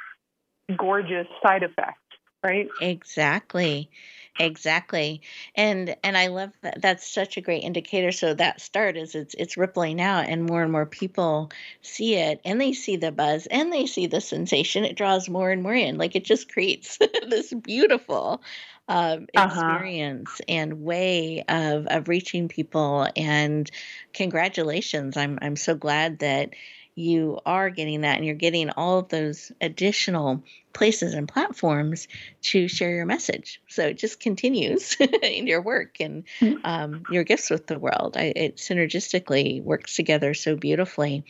[0.75, 2.01] gorgeous side effects,
[2.43, 2.67] right?
[2.81, 3.89] Exactly,
[4.39, 5.21] exactly,
[5.55, 6.81] and and I love that.
[6.81, 8.11] That's such a great indicator.
[8.11, 12.41] So that start is it's it's rippling out, and more and more people see it,
[12.45, 14.85] and they see the buzz, and they see the sensation.
[14.85, 15.97] It draws more and more in.
[15.97, 16.97] Like it just creates
[17.27, 18.41] this beautiful
[18.87, 20.45] uh, experience uh-huh.
[20.47, 23.07] and way of of reaching people.
[23.15, 23.69] And
[24.13, 25.17] congratulations!
[25.17, 26.55] I'm I'm so glad that
[26.99, 32.09] you are getting that and you're getting all of those additional places and platforms
[32.41, 33.61] to share your message.
[33.69, 36.65] So it just continues in your work and mm-hmm.
[36.65, 38.17] um, your gifts with the world.
[38.17, 41.23] I, it synergistically works together so beautifully.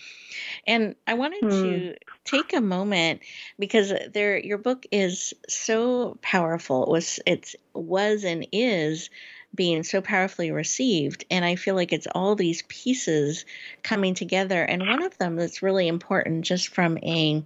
[0.65, 1.51] And I wanted mm.
[1.51, 3.21] to take a moment
[3.59, 6.83] because there your book is so powerful.
[6.83, 9.09] It was it's was and is
[9.53, 11.25] being so powerfully received.
[11.31, 13.45] And I feel like it's all these pieces
[13.83, 14.63] coming together.
[14.63, 17.43] And one of them that's really important, just from a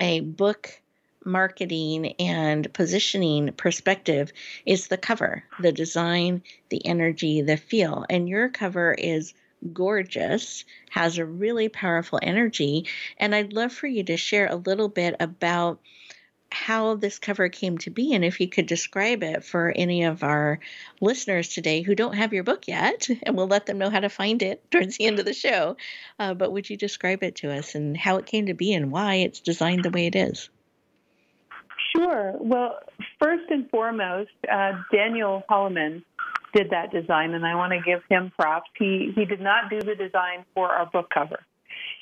[0.00, 0.80] a book
[1.24, 4.32] marketing and positioning perspective
[4.64, 8.04] is the cover, the design, the energy, the feel.
[8.08, 9.34] And your cover is
[9.72, 12.86] gorgeous, has a really powerful energy.
[13.18, 15.80] And I'd love for you to share a little bit about
[16.50, 20.22] how this cover came to be and if you could describe it for any of
[20.22, 20.60] our
[21.00, 24.08] listeners today who don't have your book yet and we'll let them know how to
[24.08, 25.76] find it towards the end of the show.
[26.18, 28.92] Uh, but would you describe it to us and how it came to be and
[28.92, 30.48] why it's designed the way it is?
[31.94, 32.34] Sure.
[32.38, 32.78] Well
[33.20, 36.02] first and foremost uh, daniel holloman
[36.54, 38.70] did that design and i want to give him props.
[38.78, 41.40] He he did not do the design for our book cover.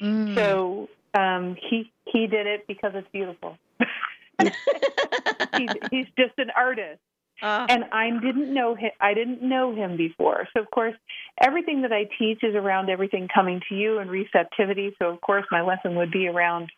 [0.01, 0.35] Mm.
[0.35, 3.57] so um, he he did it because it's beautiful
[5.57, 7.01] he's, he's just an artist.
[7.43, 8.91] Uh, and I didn't know him.
[9.01, 10.47] I didn't know him before.
[10.57, 10.95] So of course,
[11.41, 14.95] everything that I teach is around everything coming to you and receptivity.
[15.01, 16.71] So of course, my lesson would be around,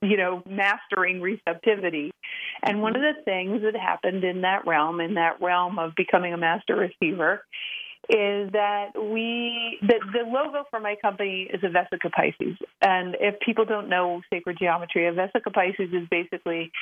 [0.00, 2.12] you know, mastering receptivity.
[2.62, 6.32] And one of the things that happened in that realm, in that realm of becoming
[6.32, 7.44] a master receiver,
[8.08, 13.38] is that we the, the logo for my company is a Vesica Pisces, and if
[13.40, 16.72] people don't know sacred geometry, a Vesica Pisces is basically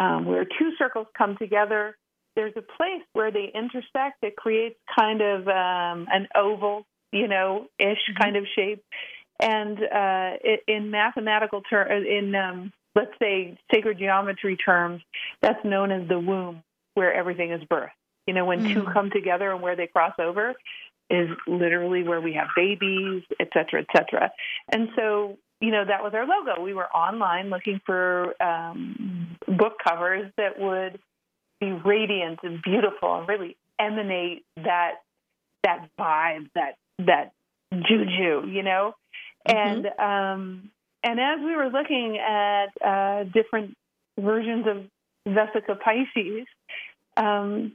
[0.00, 1.96] um, where two circles come together.
[2.36, 7.66] There's a place where they intersect that creates kind of um, an oval, you know,
[7.78, 8.22] ish mm-hmm.
[8.22, 8.82] kind of shape,
[9.38, 10.30] and uh,
[10.66, 15.02] in mathematical terms, uh, in um, let's say sacred geometry terms,
[15.42, 16.62] that's known as the womb,
[16.94, 17.90] where everything is birthed.
[18.26, 18.72] You know, when mm.
[18.72, 20.54] two come together and where they cross over
[21.10, 24.30] is literally where we have babies, et cetera, et cetera.
[24.72, 26.62] And so, you know, that was our logo.
[26.62, 30.98] We were online looking for um, book covers that would
[31.60, 34.94] be radiant and beautiful and really emanate that
[35.64, 37.32] that vibe, that that
[37.72, 38.94] juju, you know.
[39.48, 39.56] Mm-hmm.
[39.56, 40.70] And um,
[41.02, 43.76] and as we were looking at uh, different
[44.18, 44.84] versions of
[45.28, 46.46] Vesica Pisces,
[47.16, 47.72] um,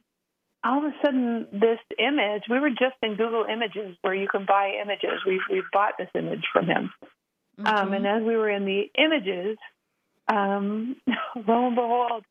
[0.67, 4.45] all of a sudden this image we were just in google images where you can
[4.45, 6.91] buy images we we bought this image from him
[7.60, 7.67] mm-hmm.
[7.67, 9.58] um, and as we were in the images
[10.27, 10.95] um,
[11.36, 12.23] lo and behold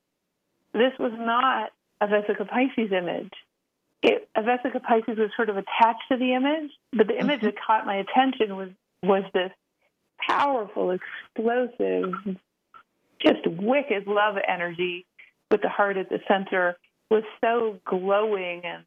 [0.72, 1.70] this was not
[2.00, 3.32] a vesica pisces image
[4.02, 7.46] it, a vesica pisces was sort of attached to the image but the image mm-hmm.
[7.46, 8.68] that caught my attention was
[9.02, 9.52] was this
[10.18, 12.12] powerful explosive
[13.20, 15.06] just wicked love energy
[15.50, 16.76] with the heart at the center
[17.10, 18.84] was so glowing and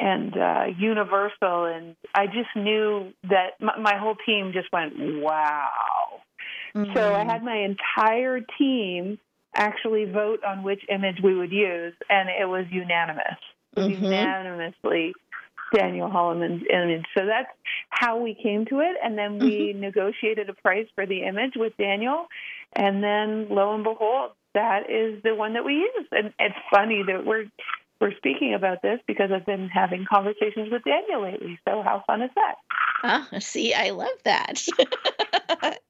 [0.00, 5.70] and uh, universal, and I just knew that my, my whole team just went wow.
[6.74, 6.92] Mm-hmm.
[6.94, 9.18] So I had my entire team
[9.56, 13.38] actually vote on which image we would use, and it was unanimous.
[13.76, 14.04] It was mm-hmm.
[14.04, 15.14] unanimously
[15.74, 17.04] Daniel Holloman's image.
[17.16, 17.48] So that's
[17.90, 18.96] how we came to it.
[19.02, 19.80] And then we mm-hmm.
[19.80, 22.26] negotiated a price for the image with Daniel.
[22.72, 26.06] And then lo and behold, that is the one that we use.
[26.10, 27.46] And it's funny that we're
[28.00, 31.58] we're speaking about this because I've been having conversations with Daniel lately.
[31.66, 32.54] So how fun is that?
[33.02, 34.64] Oh, see, I love that.
[34.78, 35.80] it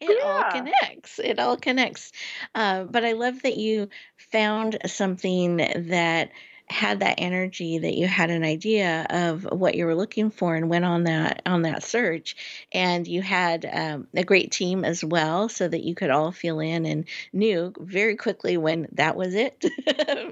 [0.00, 0.16] yeah.
[0.24, 1.18] all connects.
[1.18, 2.12] It all connects.
[2.54, 3.88] Uh, but I love that you
[4.32, 6.30] found something that
[6.70, 10.68] had that energy that you had an idea of what you were looking for and
[10.68, 12.36] went on that on that search
[12.72, 16.60] and you had um, a great team as well so that you could all feel
[16.60, 19.64] in and knew very quickly when that was it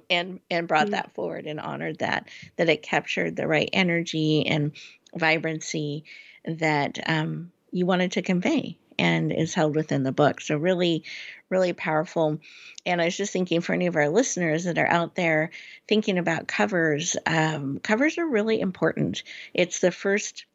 [0.10, 0.92] and and brought mm-hmm.
[0.92, 4.72] that forward and honored that that it captured the right energy and
[5.14, 6.04] vibrancy
[6.44, 10.40] that um, you wanted to convey and is held within the book.
[10.40, 11.04] So, really,
[11.50, 12.38] really powerful.
[12.84, 15.50] And I was just thinking for any of our listeners that are out there
[15.88, 19.22] thinking about covers, um, covers are really important.
[19.54, 20.46] It's the first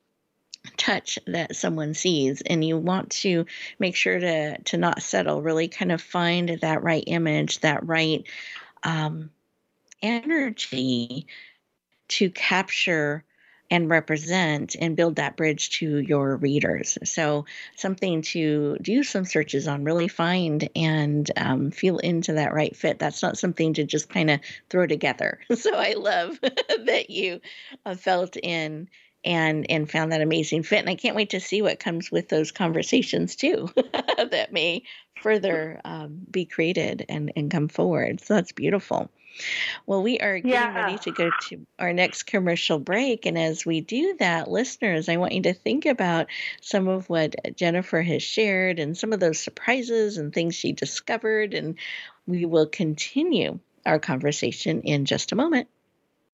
[0.77, 3.45] touch that someone sees and you want to
[3.79, 8.23] make sure to to not settle really kind of find that right image that right
[8.83, 9.31] um,
[10.01, 11.25] energy
[12.07, 13.23] to capture
[13.71, 16.97] and represent and build that bridge to your readers.
[17.05, 17.45] So,
[17.77, 22.99] something to do some searches on, really find and um, feel into that right fit.
[22.99, 25.39] That's not something to just kind of throw together.
[25.61, 27.39] So, I love that you
[27.85, 28.89] uh, felt in
[29.23, 30.79] and and found that amazing fit.
[30.79, 34.83] And I can't wait to see what comes with those conversations too, that may
[35.21, 38.21] further um, be created and and come forward.
[38.21, 39.11] So that's beautiful.
[39.85, 40.85] Well, we are getting yeah.
[40.85, 43.25] ready to go to our next commercial break.
[43.25, 46.27] And as we do that, listeners, I want you to think about
[46.61, 51.53] some of what Jennifer has shared and some of those surprises and things she discovered.
[51.53, 51.75] And
[52.27, 55.67] we will continue our conversation in just a moment.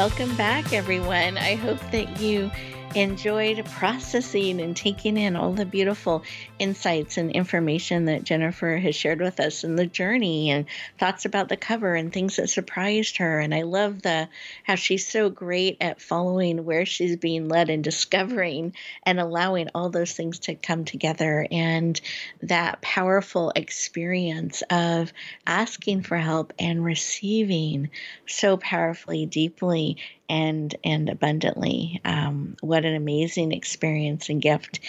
[0.00, 1.36] Welcome back, everyone.
[1.36, 2.50] I hope that you
[2.94, 6.24] enjoyed processing and taking in all the beautiful
[6.58, 10.66] insights and information that Jennifer has shared with us and the journey and
[10.98, 13.38] thoughts about the cover and things that surprised her.
[13.38, 14.28] And I love the
[14.64, 18.74] how she's so great at following where she's being led and discovering
[19.04, 22.00] and allowing all those things to come together and
[22.42, 25.12] that powerful experience of
[25.46, 27.90] asking for help and receiving
[28.26, 29.96] so powerfully, deeply
[30.30, 32.00] and and abundantly.
[32.04, 34.80] Um, what an amazing experience and gift!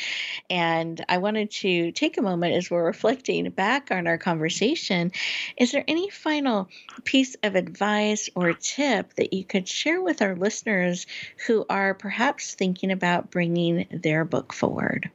[0.49, 5.11] And I wanted to take a moment as we're reflecting back on our conversation.
[5.57, 6.69] Is there any final
[7.03, 11.07] piece of advice or tip that you could share with our listeners
[11.47, 15.09] who are perhaps thinking about bringing their book forward?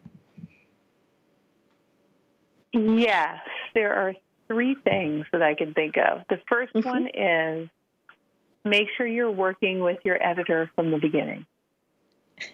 [2.72, 3.38] Yes,
[3.74, 4.14] there are
[4.48, 6.22] three things that I can think of.
[6.28, 6.88] The 1st mm-hmm.
[6.88, 7.68] one is
[8.66, 11.46] make sure you're working with your editor from the beginning.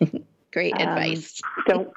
[0.53, 1.41] Great um, advice.
[1.67, 1.93] don't,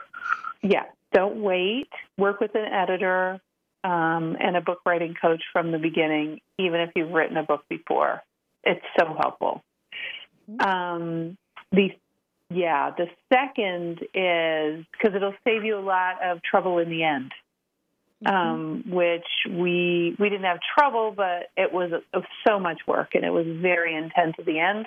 [0.64, 1.90] yeah, don't wait.
[2.18, 3.40] Work with an editor
[3.84, 7.64] um, and a book writing coach from the beginning, even if you've written a book
[7.70, 8.24] before.
[8.64, 9.64] It's so helpful.
[10.50, 10.68] Mm-hmm.
[10.68, 11.38] Um,
[11.72, 11.90] the
[12.50, 17.32] yeah, the second is because it'll save you a lot of trouble in the end.
[18.26, 23.10] Um, which we we didn't have trouble, but it was, it was so much work
[23.14, 24.86] and it was very intense at the end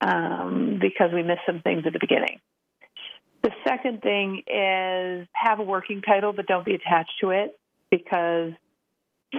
[0.00, 2.40] um, because we missed some things at the beginning.
[3.42, 7.58] The second thing is have a working title, but don't be attached to it
[7.90, 8.52] because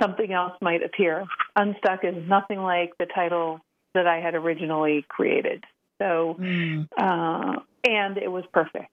[0.01, 1.25] something else might appear.
[1.55, 3.59] Unstuck is nothing like the title
[3.93, 5.63] that I had originally created.
[5.99, 6.87] So, mm.
[6.97, 8.91] uh, and it was perfect.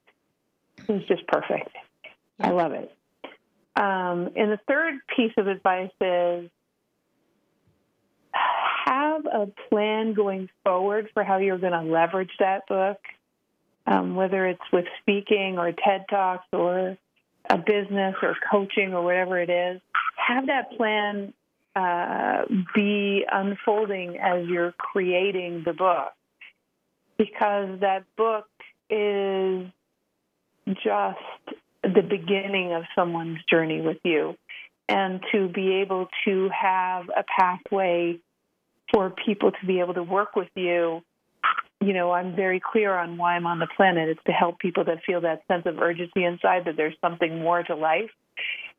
[0.88, 1.70] It was just perfect.
[2.40, 2.95] I love it.
[3.76, 6.50] Um, and the third piece of advice is
[8.86, 12.98] have a plan going forward for how you're going to leverage that book,
[13.86, 16.96] um, whether it's with speaking or TED Talks or
[17.50, 19.80] a business or coaching or whatever it is.
[20.16, 21.34] Have that plan
[21.74, 26.12] uh, be unfolding as you're creating the book
[27.18, 28.48] because that book
[28.88, 29.66] is
[30.66, 34.36] just the beginning of someone's journey with you
[34.88, 38.18] and to be able to have a pathway
[38.92, 41.02] for people to be able to work with you.
[41.80, 44.08] You know i'm very clear on why i'm on the planet.
[44.08, 47.62] It's to help people that feel that sense of urgency inside that there's something more
[47.62, 48.10] to life.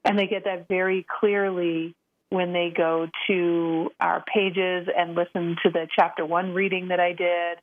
[0.04, 1.96] And they get that very clearly
[2.30, 7.14] when they go to our pages and listen to the chapter one reading that i
[7.14, 7.60] did.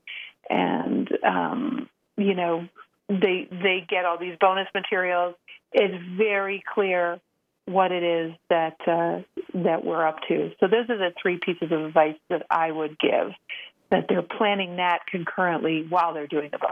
[0.48, 2.68] And um, you know
[3.08, 5.34] they they get all these bonus materials.
[5.72, 7.20] It's very clear
[7.66, 9.22] what it is that uh,
[9.54, 10.52] that we're up to.
[10.60, 13.32] So those are the three pieces of advice that I would give.
[13.90, 16.70] That they're planning that concurrently while they're doing the book.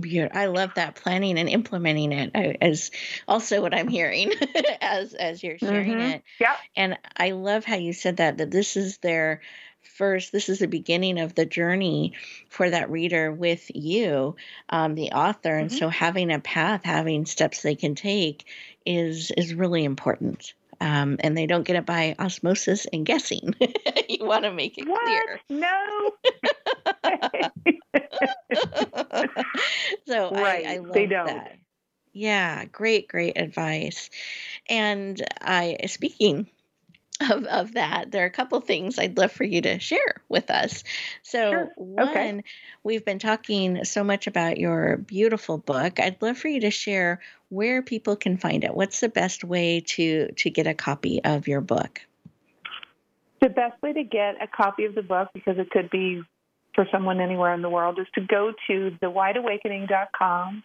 [0.00, 0.36] Beautiful.
[0.36, 2.30] I love that planning and implementing it
[2.60, 2.90] as
[3.28, 4.32] also what I'm hearing
[4.80, 6.00] as as you're sharing mm-hmm.
[6.00, 6.22] it.
[6.40, 6.56] Yeah.
[6.74, 9.42] And I love how you said that that this is their
[9.86, 12.12] first this is the beginning of the journey
[12.48, 14.34] for that reader with you
[14.70, 15.62] um, the author mm-hmm.
[15.62, 18.44] and so having a path having steps they can take
[18.86, 23.54] is is really important um, and they don't get it by osmosis and guessing.
[24.08, 25.04] you want to make it what?
[25.04, 25.40] clear.
[25.48, 26.10] No.
[30.06, 30.66] so right.
[30.66, 31.26] I, I love they don't.
[31.26, 31.58] that.
[32.12, 34.10] Yeah, great, great advice.
[34.68, 36.48] And I speaking
[37.20, 40.50] of, of that, there are a couple things I'd love for you to share with
[40.50, 40.82] us.
[41.22, 41.72] So, Sure.
[41.76, 42.42] one, Okay.
[42.82, 46.00] we've been talking so much about your beautiful book.
[46.00, 48.74] I'd love for you to share where people can find it.
[48.74, 52.00] What's the best way to to get a copy of your book?
[53.40, 56.22] The best way to get a copy of the book, because it could be
[56.74, 60.64] for someone anywhere in the world, is to go to thewideawakening.com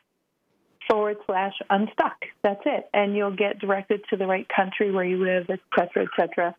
[0.90, 2.26] forward slash unstuck.
[2.44, 2.90] That's it.
[2.94, 6.56] And you'll get directed to the right country where you live, et cetera, et cetera.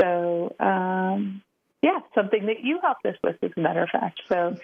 [0.00, 1.42] So, um,
[1.82, 4.20] yeah, something that you helped us with, as a matter of fact.
[4.28, 4.56] So,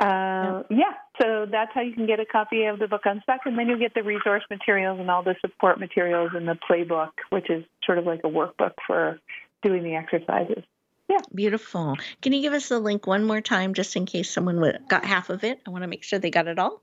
[0.00, 3.58] uh, yeah, so that's how you can get a copy of the book Unstuck, and
[3.58, 7.50] then you'll get the resource materials and all the support materials and the playbook, which
[7.50, 9.18] is sort of like a workbook for
[9.62, 10.62] doing the exercises.
[11.08, 11.18] Yeah.
[11.34, 11.96] Beautiful.
[12.22, 15.30] Can you give us the link one more time, just in case someone got half
[15.30, 15.60] of it?
[15.66, 16.82] I want to make sure they got it all.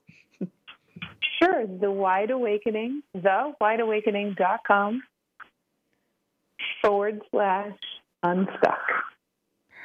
[1.42, 5.04] Sure, the Wide Awakening, thewideawakening.com
[6.82, 7.78] forward slash
[8.24, 8.80] unstuck.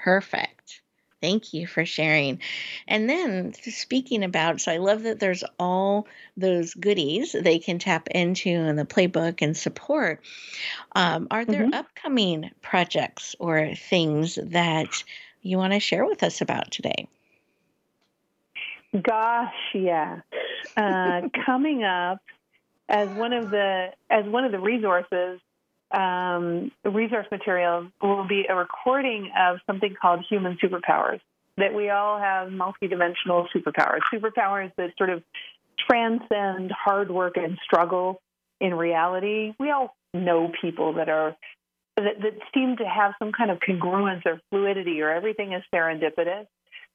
[0.05, 0.83] Perfect.
[1.21, 2.41] Thank you for sharing.
[2.89, 6.07] And then speaking about, so I love that there's all
[6.37, 10.23] those goodies they can tap into in the playbook and support.
[10.93, 11.75] Um, are there Mhm.
[11.75, 15.05] upcoming projects or things that
[15.43, 17.07] you want to share with us about today?
[19.03, 20.23] Gosh, yes.
[20.77, 22.21] Uh, coming up
[22.89, 25.41] as one of the as one of the resources,
[25.91, 31.21] um, resource materials will be a recording of something called human superpowers.
[31.57, 35.23] That we all have multidimensional superpowers, superpowers that sort of
[35.89, 38.21] transcend hard work and struggle
[38.61, 39.53] in reality.
[39.59, 41.37] We all know people that are
[41.97, 46.47] that, that seem to have some kind of congruence or fluidity, or everything is serendipitous.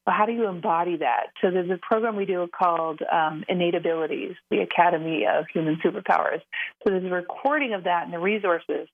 [0.06, 1.28] Well, how do you embody that?
[1.41, 6.41] So there's a program we do called um, Innate Abilities, the Academy of Human Superpowers.
[6.84, 8.88] So there's a recording of that and the resources,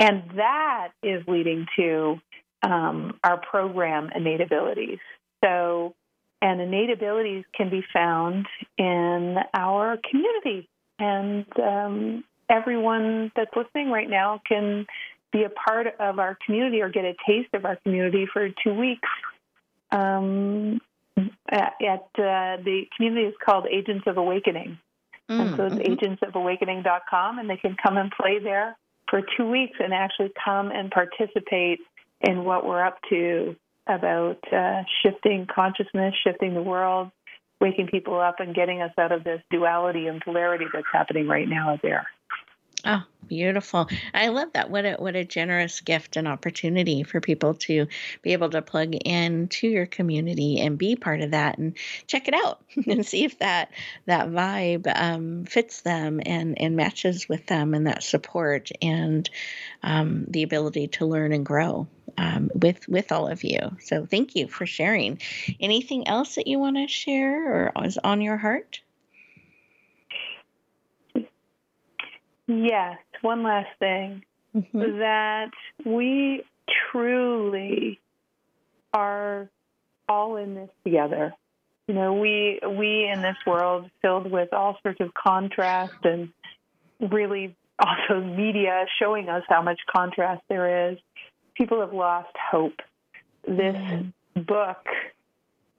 [0.00, 2.20] and that is leading to
[2.62, 4.98] um, our program Innate Abilities.
[5.44, 5.94] So,
[6.40, 10.68] and Innate Abilities can be found in our community,
[10.98, 14.86] and um, everyone that's listening right now can
[15.32, 18.74] be a part of our community or get a taste of our community for two
[18.74, 19.08] weeks
[19.92, 20.80] um,
[21.48, 24.78] at, at uh, the community is called Agents of Awakening.
[25.28, 26.18] And so it's Mm, mhm.
[26.20, 28.76] agentsofawakening.com, and they can come and play there
[29.08, 31.80] for two weeks and actually come and participate
[32.20, 37.10] in what we're up to about uh, shifting consciousness, shifting the world,
[37.60, 41.48] waking people up, and getting us out of this duality and polarity that's happening right
[41.48, 42.06] now out there.
[42.84, 43.88] Oh, beautiful.
[44.12, 44.68] I love that.
[44.68, 47.86] What a what a generous gift and opportunity for people to
[48.22, 51.76] be able to plug in to your community and be part of that and
[52.08, 53.70] check it out and see if that
[54.06, 59.30] that vibe um, fits them and and matches with them and that support and
[59.84, 61.86] um, the ability to learn and grow
[62.18, 63.76] um, with with all of you.
[63.80, 65.20] So thank you for sharing.
[65.60, 68.80] Anything else that you want to share or is on your heart?
[72.46, 74.24] Yes, one last thing.
[74.54, 74.98] Mhm.
[74.98, 75.50] that
[75.84, 76.44] we
[76.90, 77.98] truly
[78.92, 79.48] are
[80.08, 81.34] all in this together.
[81.88, 86.32] You know, we we in this world filled with all sorts of contrast and
[87.00, 90.98] really also media showing us how much contrast there is.
[91.54, 92.80] People have lost hope.
[93.46, 94.04] This
[94.36, 94.86] book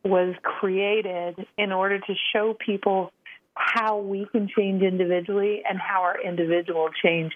[0.03, 3.11] was created in order to show people
[3.56, 7.34] how we can change individually and how our individual change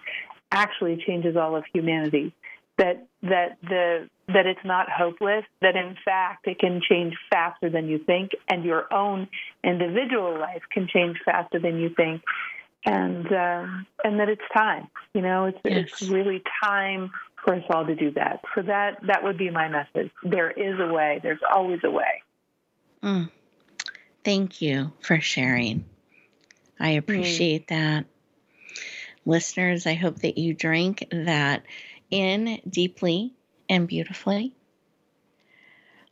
[0.52, 2.34] actually changes all of humanity.
[2.78, 5.46] That that the that it's not hopeless.
[5.62, 9.28] That in fact it can change faster than you think, and your own
[9.64, 12.22] individual life can change faster than you think,
[12.86, 13.66] and uh,
[14.04, 14.90] and that it's time.
[15.14, 17.12] You know, it's it's really time
[17.44, 18.42] for us all to do that.
[18.54, 20.12] So that that would be my message.
[20.24, 21.20] There is a way.
[21.24, 22.22] There's always a way.
[23.04, 23.32] Mm.
[24.24, 25.86] Thank you for sharing.
[26.80, 27.00] I hmm.
[27.00, 28.06] appreciate that.
[29.26, 31.64] Listeners, I hope that you drink that
[32.10, 33.34] in deeply
[33.70, 34.54] and beautifully.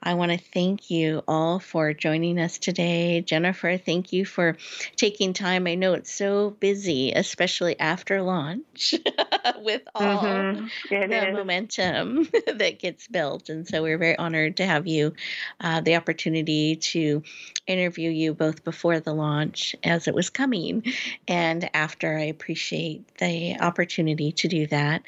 [0.06, 3.22] I want to thank you all for joining us today.
[3.22, 4.56] Jennifer, thank you for
[4.96, 5.68] taking time.
[5.68, 8.94] I know it's so busy, especially after launch,
[9.62, 10.70] with all Mhm.
[10.90, 11.34] The is.
[11.36, 13.50] momentum that gets built.
[13.50, 15.14] And so we're very honored to have you,
[15.60, 17.24] uh, the opportunity to
[17.68, 20.84] interview you both before the launch as it was coming
[21.28, 22.18] and after.
[22.18, 25.04] I appreciate the opportunity to do that.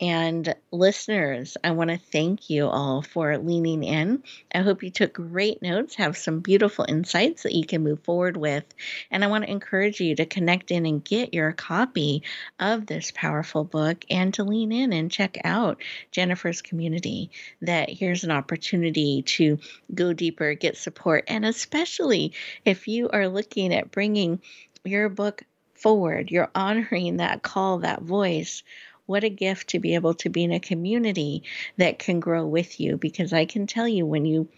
[0.00, 4.22] And listeners, I want to thank you all for leaning in
[4.54, 8.36] I hope you took great notes, have some beautiful insights that you can move forward
[8.36, 8.64] with.
[9.10, 12.22] And I want to encourage you to connect in and get your copy
[12.58, 17.30] of this powerful book and to lean in and check out Jennifer's community.
[17.62, 19.58] That here's an opportunity to
[19.94, 22.32] go deeper, get support, and especially
[22.64, 24.40] if you are looking at bringing
[24.84, 25.42] your book
[25.74, 28.62] forward, you're honoring that call, that voice
[29.08, 31.42] what a gift to be able to be in a community
[31.78, 32.98] that can grow with you.
[32.98, 34.48] Because I can tell you, when you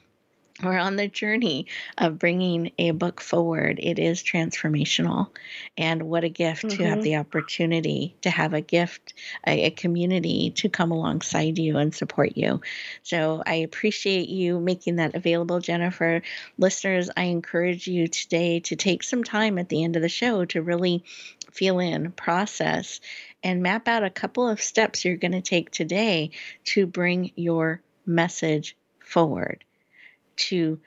[0.63, 5.29] are on the journey of bringing a book forward, it is transformational.
[5.79, 6.77] And what a gift mm-hmm.
[6.77, 7.03] to have mm-hmm.
[7.03, 9.15] the opportunity to have a gift,
[9.47, 12.61] a, a, community to come alongside you and support you.
[13.05, 16.23] So I appreciate you making that available, Jennifer.
[16.59, 20.45] Listeners, I encourage you today to take some time at the end of the show
[20.47, 21.05] to really
[21.53, 23.01] feel in, process,
[23.43, 26.31] and map out a couple of steps you're going to take today
[26.65, 29.65] to bring your message forward,
[30.37, 30.79] to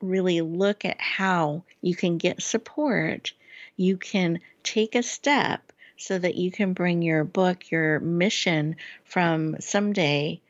[0.00, 3.32] really look at how you can get support,
[3.76, 9.60] you can take a step so that you can bring your book, your mission from
[9.60, 10.40] someday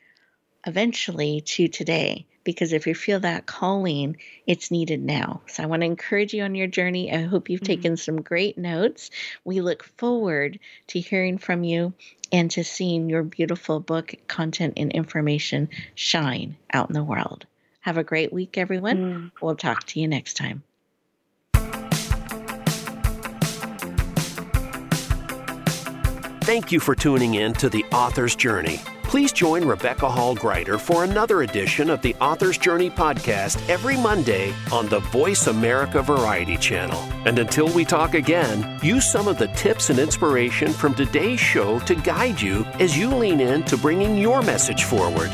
[0.65, 4.17] eventually to today because if you feel that calling,
[4.47, 5.41] it's needed now.
[5.47, 7.11] So I want to encourage you on your journey.
[7.11, 7.65] I hope you've mm-hmm.
[7.65, 9.09] taken some great notes.
[9.43, 11.93] We look forward to hearing from you
[12.31, 17.45] and to seeing your beautiful book content and information shine out in the world.
[17.81, 18.97] Have a great week, everyone.
[18.97, 19.31] Mm.
[19.41, 20.63] We'll talk to you next time.
[26.51, 28.81] Thank you for tuning in to The Author's Journey.
[29.03, 34.53] Please join Rebecca Hall Gruyter for another edition of the Author's Journey podcast every Monday
[34.69, 36.99] on the Voice America Variety Channel.
[37.25, 41.79] And until we talk again, use some of the tips and inspiration from today's show
[41.79, 45.31] to guide you as you lean in to bringing your message forward.